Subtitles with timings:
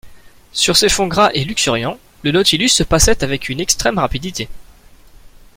[0.51, 4.49] Sur ces fonds gras et luxuriants, le Nautilus passait avec une extrême rapidité.